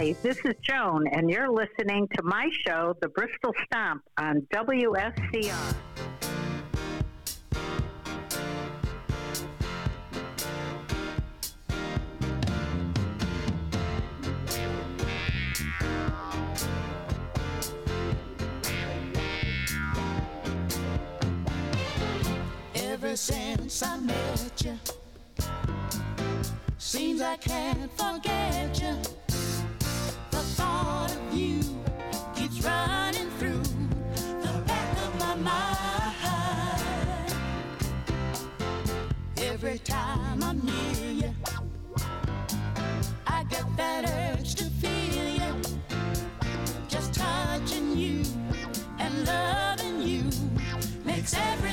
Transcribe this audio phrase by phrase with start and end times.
[0.00, 5.74] Hi, this is Joan, and you're listening to my show, The Bristol Stomp, on WSCR.
[22.74, 24.78] Ever since I met you,
[26.78, 29.19] seems I can't forget you
[31.32, 31.60] you
[32.34, 33.62] keeps running through
[34.42, 37.34] the back of my mind.
[39.38, 41.34] Every time I'm near you,
[43.26, 45.54] I get that urge to feel you.
[46.88, 48.22] Just touching you
[48.98, 50.24] and loving you
[51.04, 51.69] makes every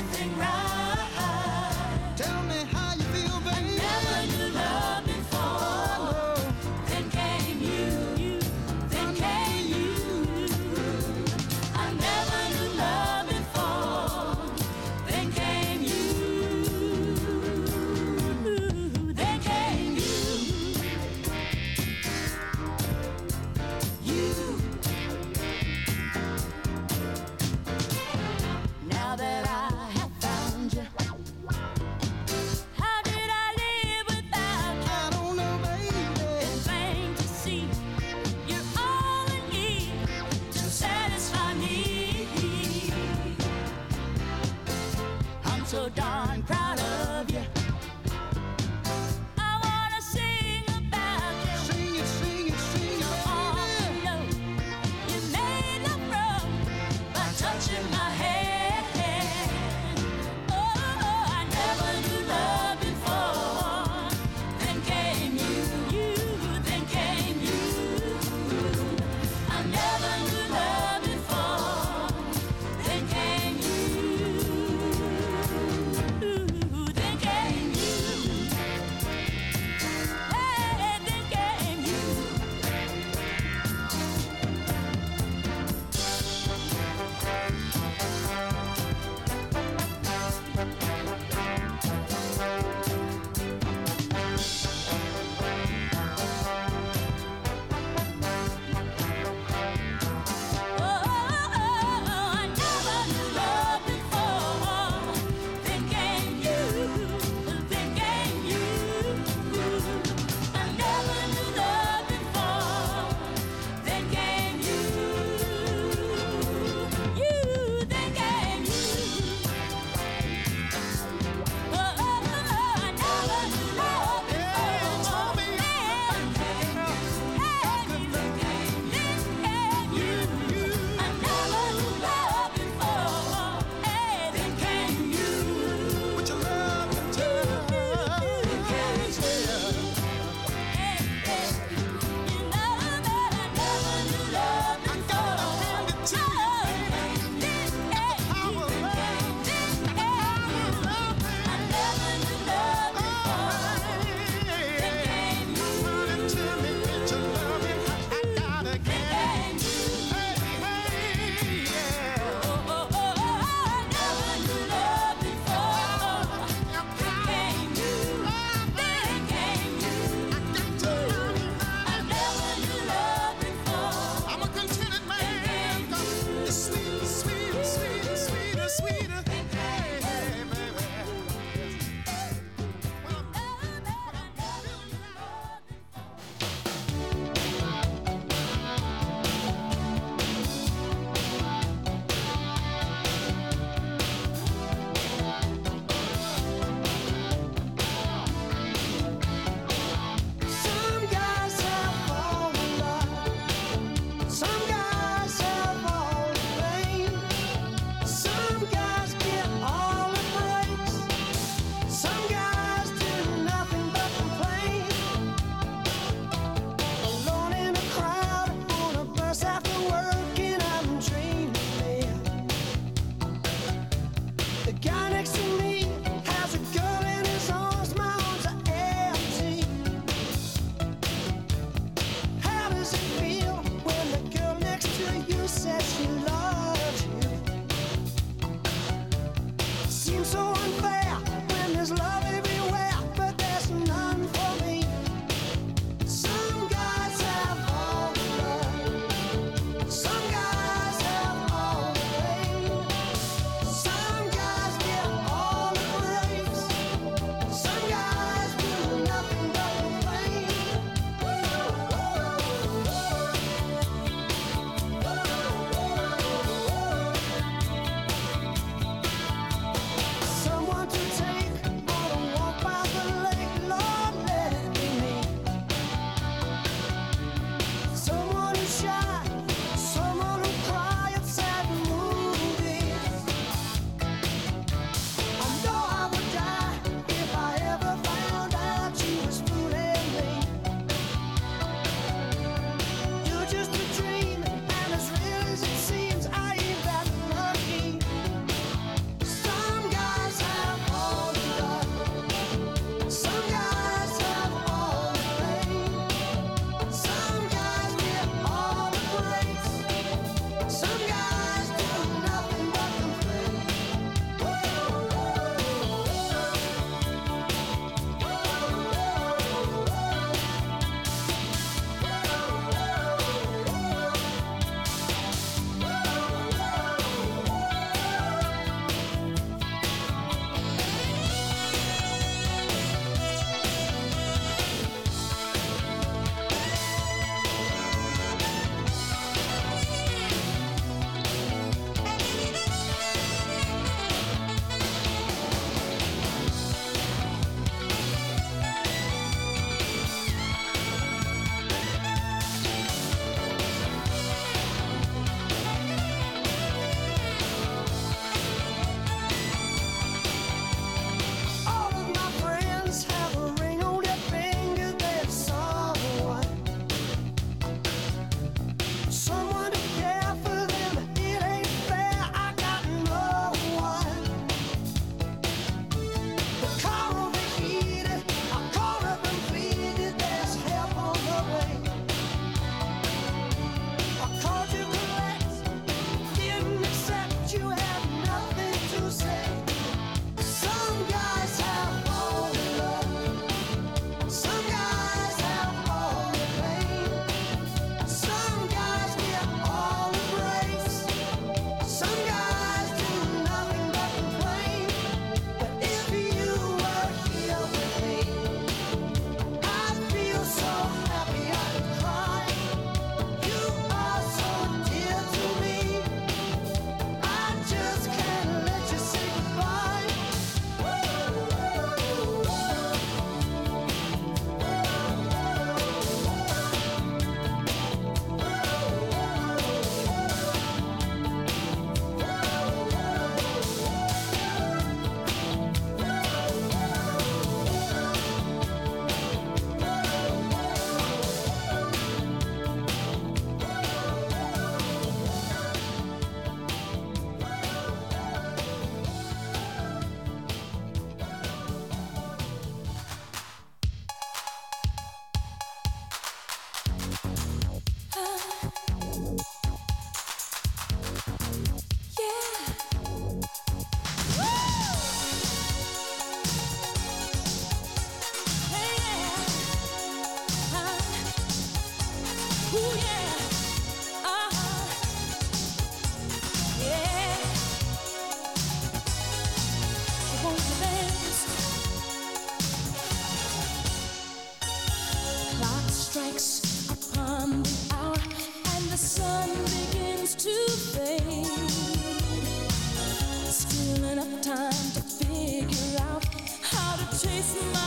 [497.18, 497.87] chasing my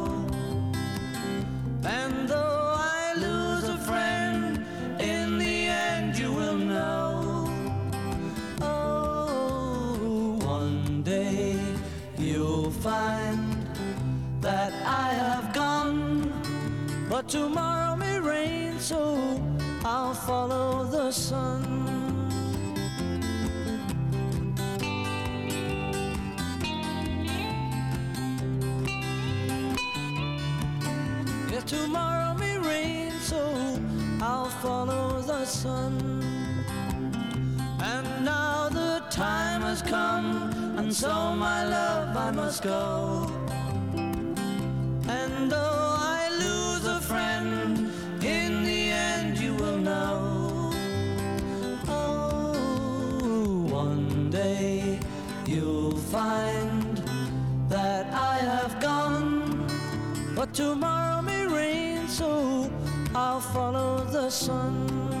[41.01, 43.27] So, my love, I must go.
[45.07, 47.91] And though I lose a friend,
[48.23, 50.71] in the end you will know.
[51.87, 54.99] Oh, one day
[55.47, 56.97] you'll find
[57.67, 59.65] that I have gone,
[60.35, 62.71] but tomorrow may rain, so
[63.15, 65.20] I'll follow the sun.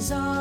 [0.00, 0.39] Is all.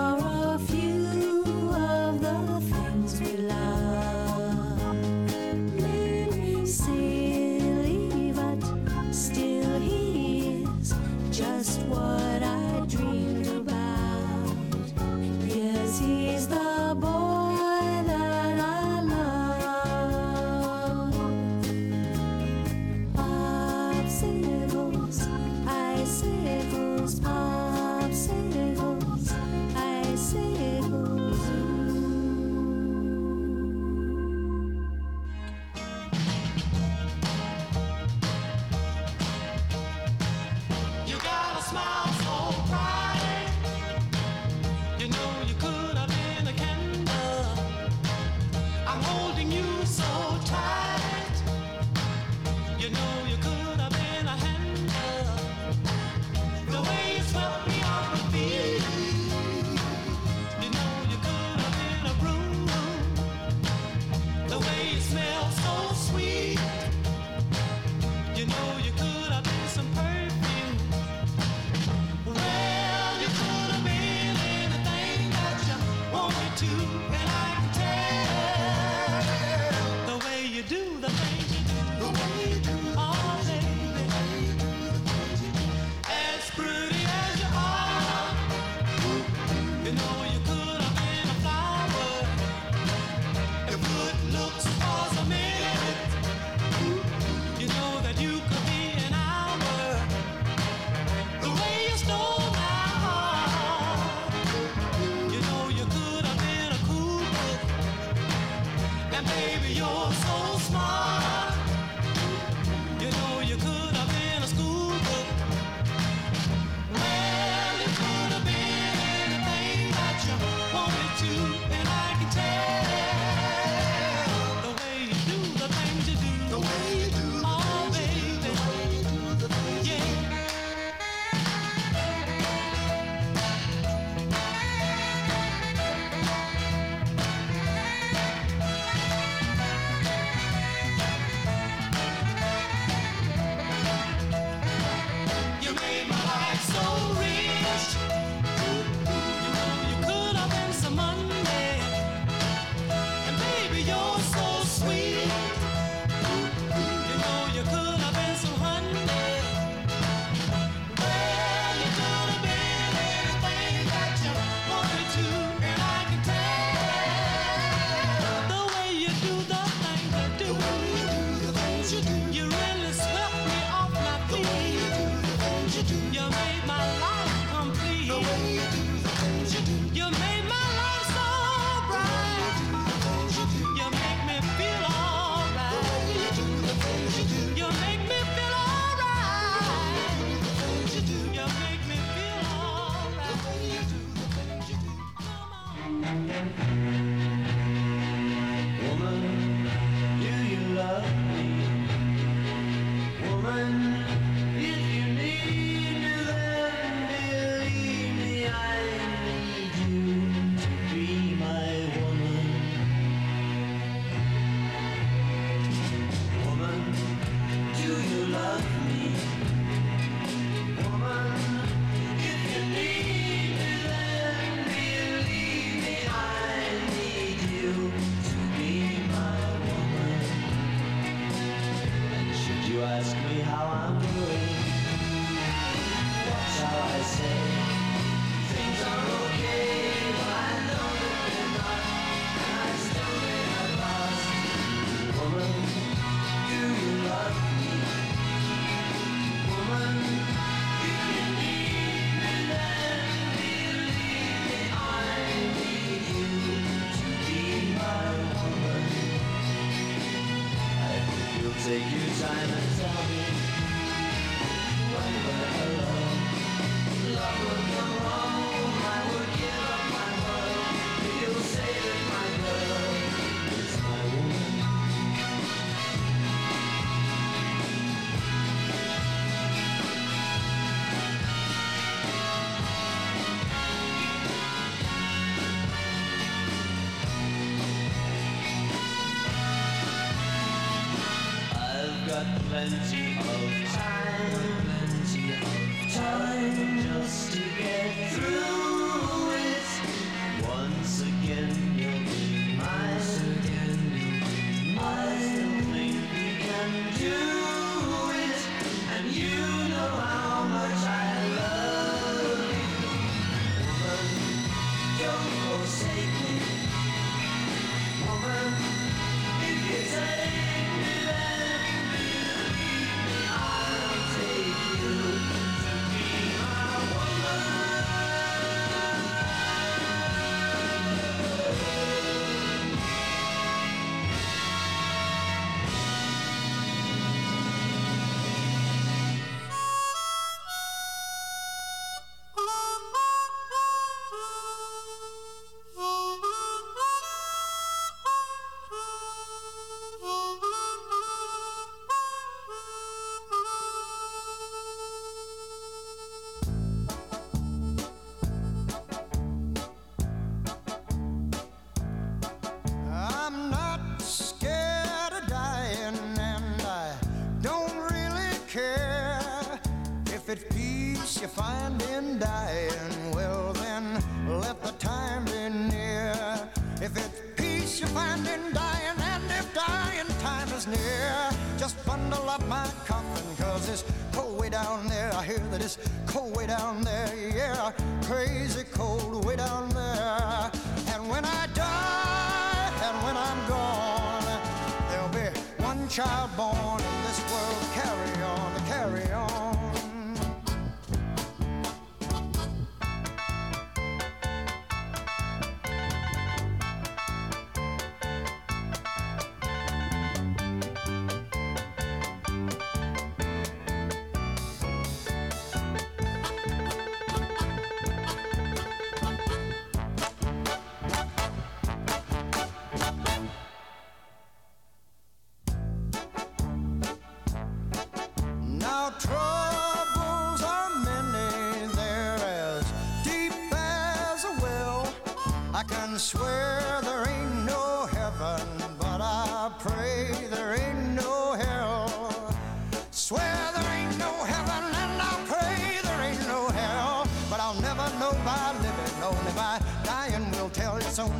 [109.75, 111.28] you're so smart.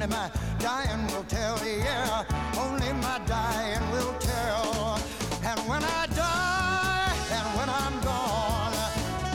[0.01, 2.23] only my dying will tell, yeah,
[2.57, 4.97] only my dying will tell.
[5.43, 8.73] And when I die, and when I'm gone,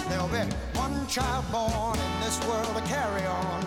[0.08, 3.63] there'll be one child born in this world to carry on.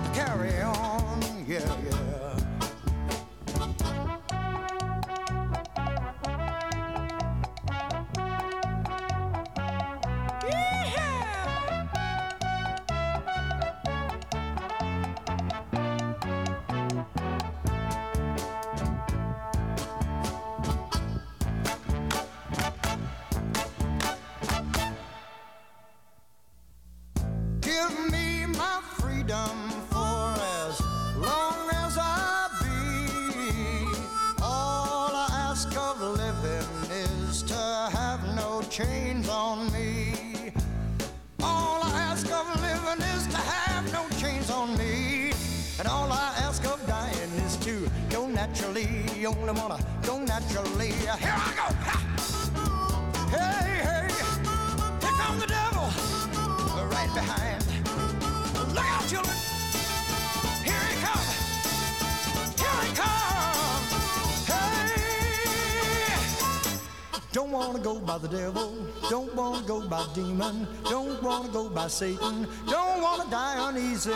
[71.88, 72.47] by Satan.
[72.69, 74.12] Don't want to die uneasy.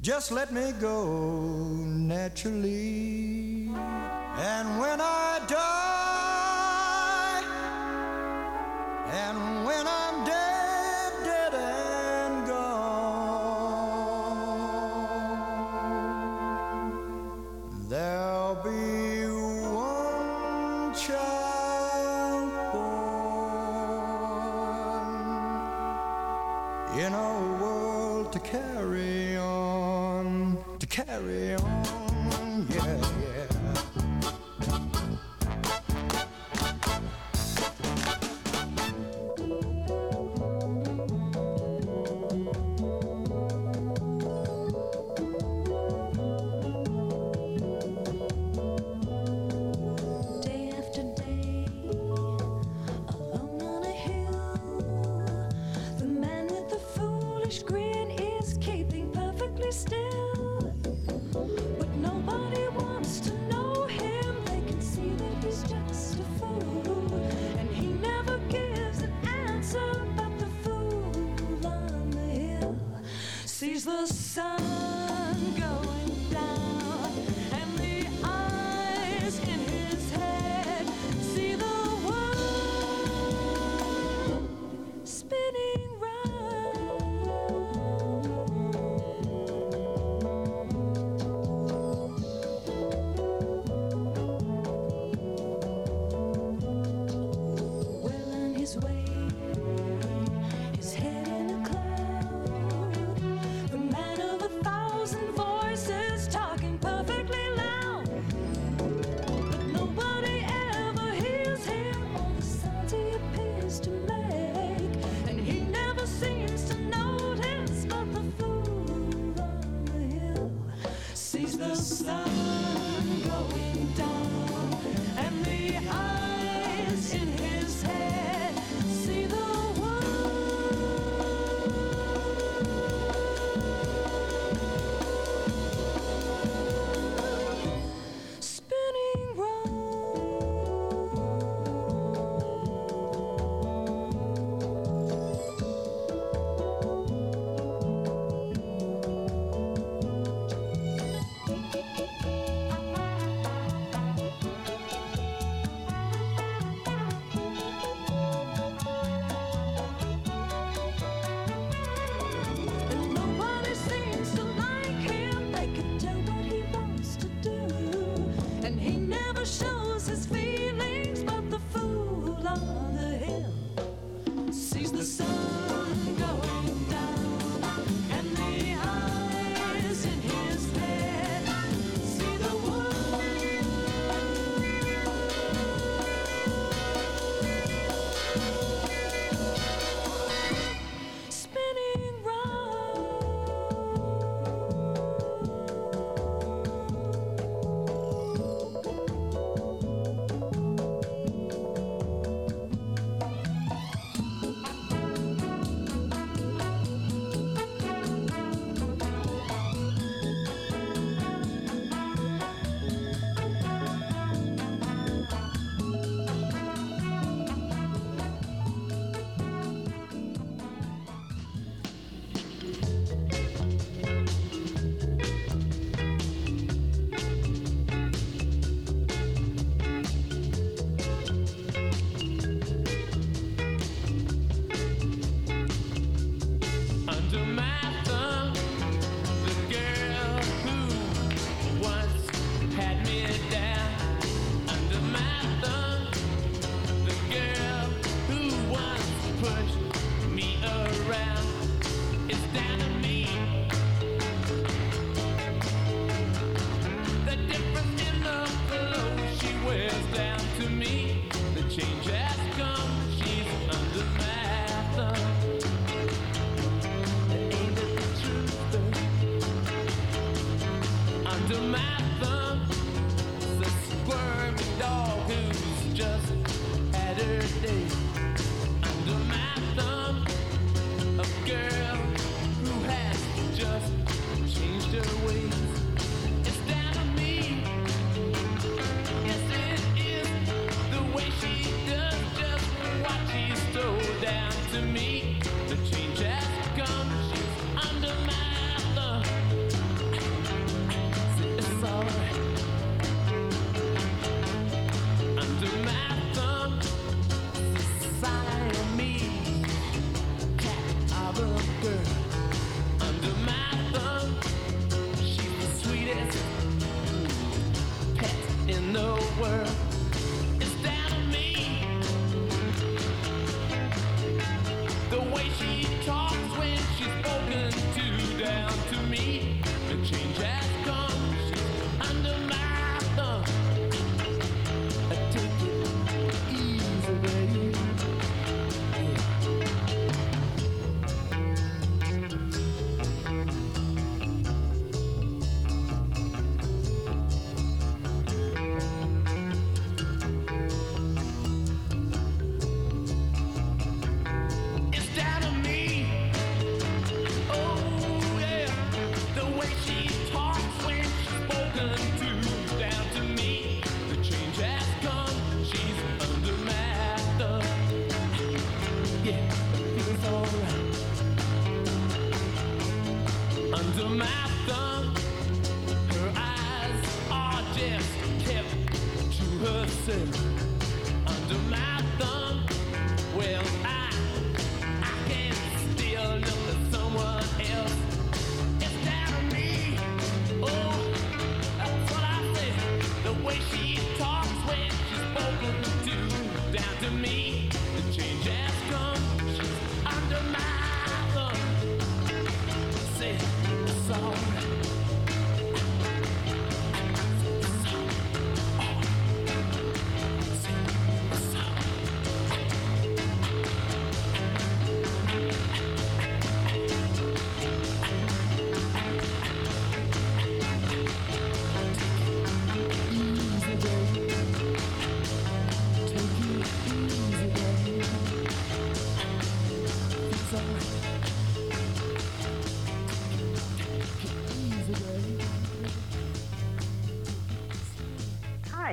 [0.00, 1.04] Just let me go
[2.14, 3.68] naturally.
[4.38, 5.64] And when I die,
[9.22, 10.13] and when I'm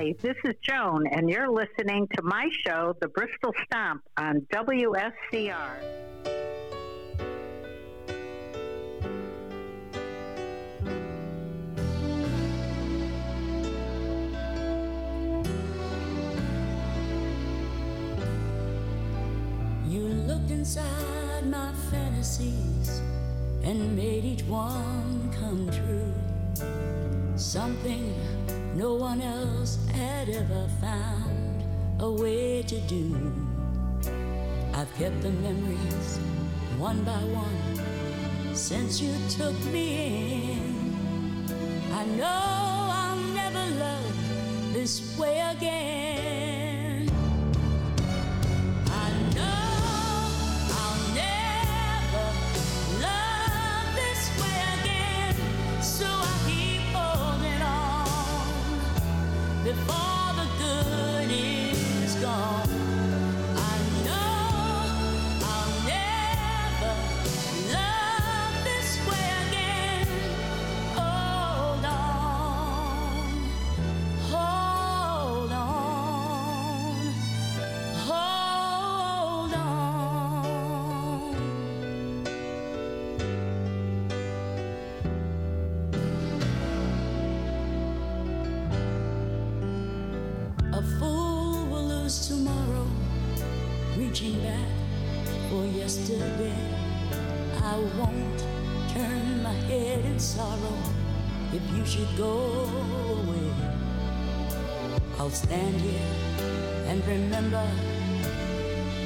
[0.02, 5.76] Hi, this is Joan, and you're listening to my show, The Bristol Stomp, on WSCR.
[19.86, 23.00] You looked inside my fantasies
[23.62, 26.12] and made each one come true.
[27.36, 28.16] Something
[28.74, 31.62] no one else had ever found
[32.00, 33.32] a way to do.
[34.72, 36.18] I've kept the memories
[36.78, 41.44] one by one since you took me in.
[41.92, 46.01] I know I'll never love this way again.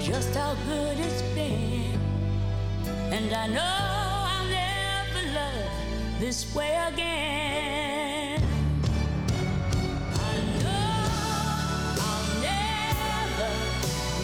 [0.07, 1.99] Just how good it's been.
[3.11, 8.41] And I know I'll never love this way again.
[10.15, 10.95] I know
[12.07, 13.51] I'll never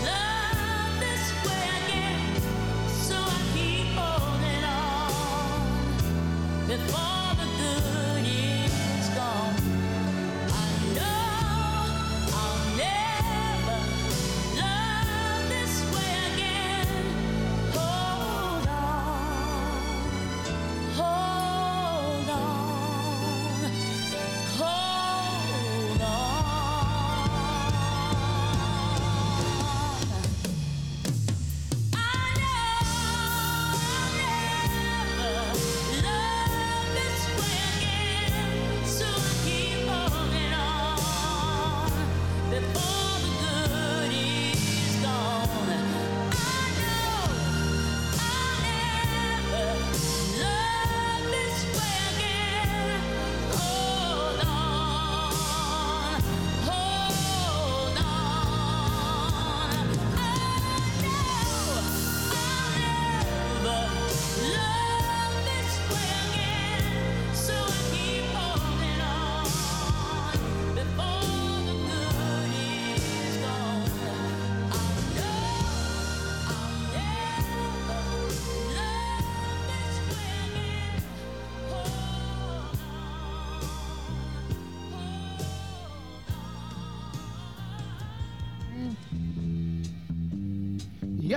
[0.07, 2.41] love this way again.
[3.09, 5.99] So I keep holding on
[6.69, 7.22] before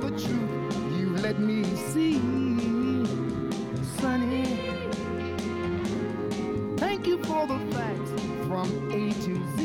[0.00, 2.20] the truth you let me see.
[3.98, 4.44] Sunny,
[6.76, 8.10] thank you for the facts
[8.46, 9.62] from A to Z.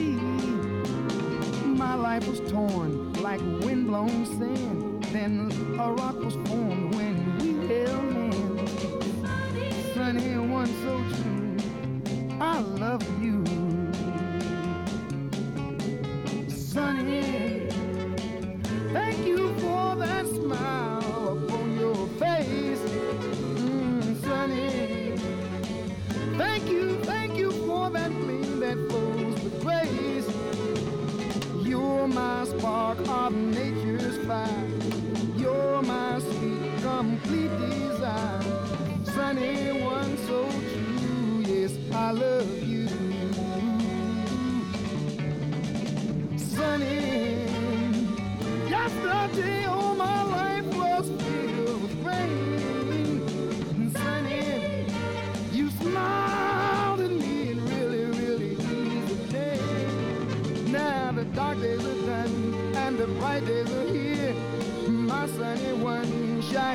[1.66, 5.04] My life was torn like windblown sand.
[5.12, 9.94] Then a rock was formed when we held hands.
[9.94, 11.21] Sunny, one so true.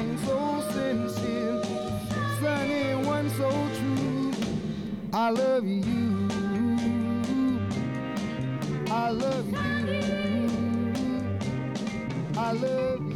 [0.07, 1.63] One so sincere.
[2.41, 4.33] Sunny one so true.
[5.13, 6.29] I love you.
[8.91, 9.59] I love you.
[12.39, 13.16] I love you.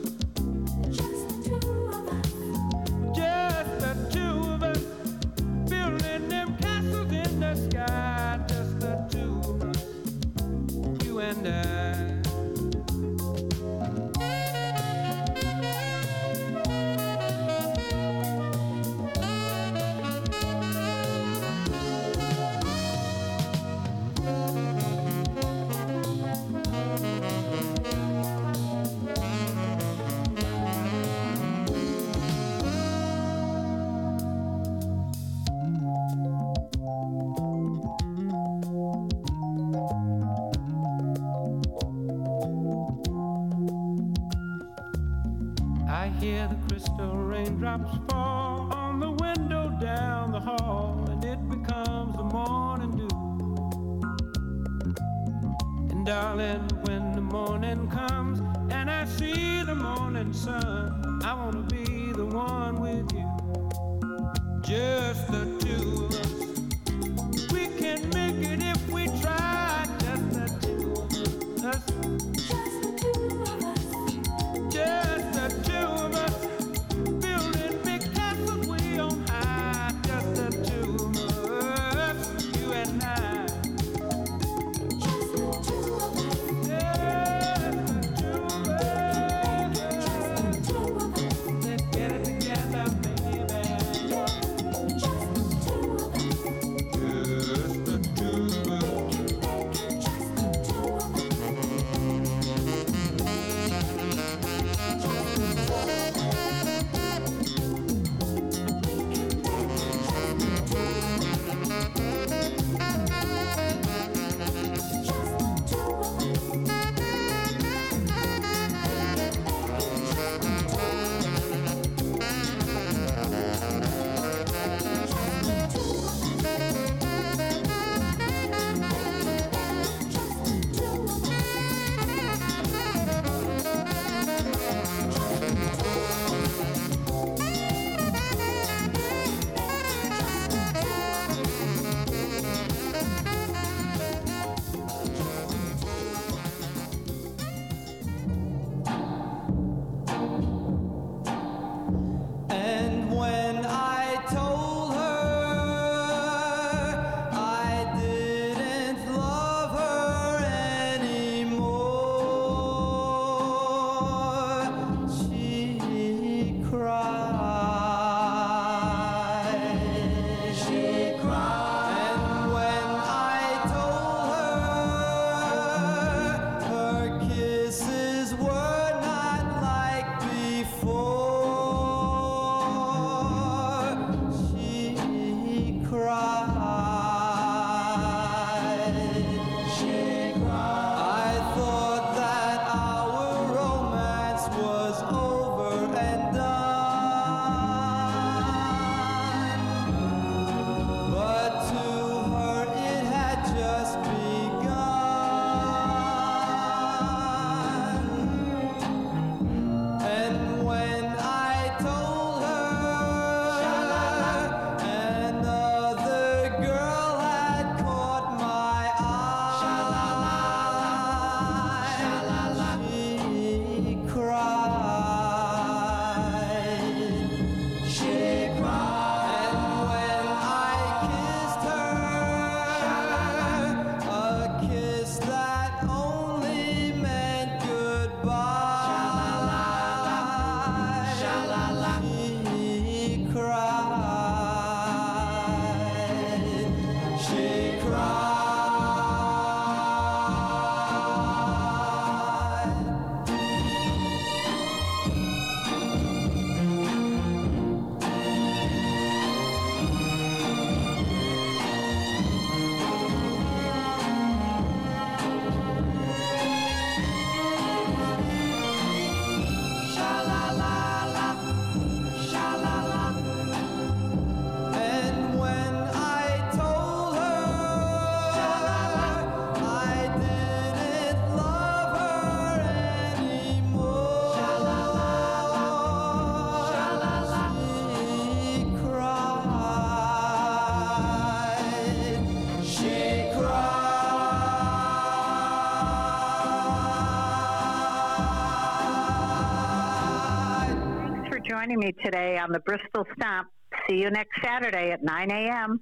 [301.61, 303.47] Joining me today on the Bristol Stomp.
[303.87, 305.79] See you next Saturday at 9 a.m.